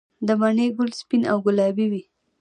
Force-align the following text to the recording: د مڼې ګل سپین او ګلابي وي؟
د 0.27 0.29
مڼې 0.41 0.67
ګل 0.77 0.89
سپین 0.99 1.21
او 1.31 1.37
ګلابي 1.45 1.85
وي؟ 1.91 2.03